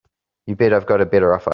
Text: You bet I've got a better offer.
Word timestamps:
You 0.47 0.55
bet 0.55 0.73
I've 0.73 0.85
got 0.87 1.01
a 1.01 1.05
better 1.05 1.33
offer. 1.33 1.49